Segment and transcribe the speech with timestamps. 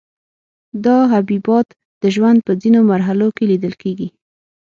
[0.85, 1.67] دا حبیبات
[2.01, 4.07] د ژوند په ځینو مرحلو کې لیدل کیږي.